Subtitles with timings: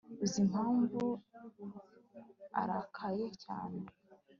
[0.23, 1.01] uzi impamvu
[2.61, 3.79] arakaye cyane